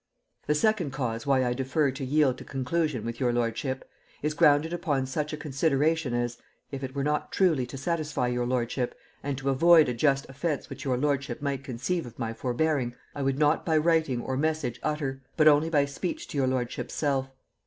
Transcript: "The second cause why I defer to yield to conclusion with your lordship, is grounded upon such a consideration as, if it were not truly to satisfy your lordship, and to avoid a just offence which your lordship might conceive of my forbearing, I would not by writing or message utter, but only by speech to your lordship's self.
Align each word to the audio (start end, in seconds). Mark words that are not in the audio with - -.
"The 0.47 0.55
second 0.55 0.89
cause 0.91 1.27
why 1.27 1.45
I 1.45 1.53
defer 1.53 1.91
to 1.91 2.03
yield 2.03 2.39
to 2.39 2.43
conclusion 2.43 3.05
with 3.05 3.19
your 3.19 3.31
lordship, 3.31 3.87
is 4.23 4.33
grounded 4.33 4.73
upon 4.73 5.05
such 5.05 5.31
a 5.31 5.37
consideration 5.37 6.15
as, 6.15 6.39
if 6.71 6.83
it 6.83 6.95
were 6.95 7.03
not 7.03 7.31
truly 7.31 7.67
to 7.67 7.77
satisfy 7.77 8.27
your 8.29 8.47
lordship, 8.47 8.97
and 9.21 9.37
to 9.37 9.51
avoid 9.51 9.87
a 9.89 9.93
just 9.93 10.27
offence 10.27 10.71
which 10.71 10.83
your 10.85 10.97
lordship 10.97 11.39
might 11.39 11.63
conceive 11.63 12.07
of 12.07 12.17
my 12.17 12.33
forbearing, 12.33 12.95
I 13.13 13.21
would 13.21 13.37
not 13.37 13.63
by 13.63 13.77
writing 13.77 14.21
or 14.23 14.35
message 14.37 14.79
utter, 14.81 15.21
but 15.37 15.47
only 15.47 15.69
by 15.69 15.85
speech 15.85 16.27
to 16.29 16.37
your 16.39 16.47
lordship's 16.47 16.95
self. 16.95 17.29